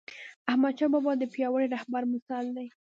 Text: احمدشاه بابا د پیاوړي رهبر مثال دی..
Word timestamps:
احمدشاه 0.51 0.89
بابا 0.93 1.11
د 1.17 1.23
پیاوړي 1.33 1.67
رهبر 1.75 2.03
مثال 2.13 2.45
دی.. 2.57 2.67